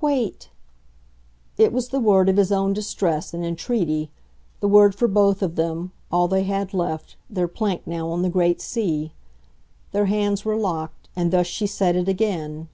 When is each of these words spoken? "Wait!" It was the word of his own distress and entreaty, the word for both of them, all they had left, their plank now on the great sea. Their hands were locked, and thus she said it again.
"Wait!" 0.00 0.50
It 1.56 1.72
was 1.72 1.90
the 1.90 2.00
word 2.00 2.28
of 2.28 2.36
his 2.36 2.50
own 2.50 2.72
distress 2.72 3.32
and 3.32 3.44
entreaty, 3.44 4.10
the 4.58 4.66
word 4.66 4.92
for 4.92 5.06
both 5.06 5.40
of 5.40 5.54
them, 5.54 5.92
all 6.10 6.26
they 6.26 6.42
had 6.42 6.74
left, 6.74 7.14
their 7.30 7.46
plank 7.46 7.86
now 7.86 8.08
on 8.08 8.22
the 8.22 8.28
great 8.28 8.60
sea. 8.60 9.12
Their 9.92 10.06
hands 10.06 10.44
were 10.44 10.56
locked, 10.56 11.08
and 11.14 11.32
thus 11.32 11.46
she 11.46 11.68
said 11.68 11.94
it 11.94 12.08
again. 12.08 12.66